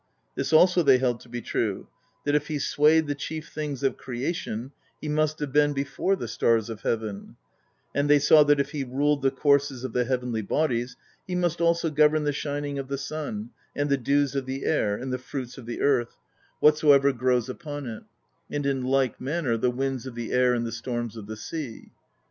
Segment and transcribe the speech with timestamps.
[0.33, 1.85] This also they held to be true:
[2.25, 6.15] that if he swayed the chief things of crea tion, he must have been before
[6.15, 7.35] the stars of heaven;
[7.93, 11.61] and they saw that if he ruled the courses of the heavenly bodies, he must
[11.61, 15.19] also govern the shining of the sun, and the dews of the air, and the
[15.19, 16.17] fruits of the earth,
[16.61, 18.03] whatsoever grows PROLOGUE 5 upon it;
[18.49, 21.91] and in like manner the winds of the air and the storms of the sea.